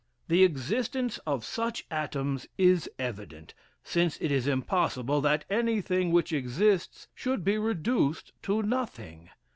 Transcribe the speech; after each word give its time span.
The 0.29 0.43
existence 0.43 1.19
of 1.27 1.45
such 1.45 1.85
atoms 1.91 2.47
is 2.57 2.89
evident, 2.97 3.53
since 3.83 4.17
it 4.19 4.31
is 4.31 4.47
impossible 4.47 5.21
that 5.21 5.45
anything 5.47 6.11
which 6.11 6.33
exists 6.33 7.07
should 7.13 7.43
be 7.43 7.59
reduced 7.59 8.33
to 8.41 8.63
nothing. 8.63 9.29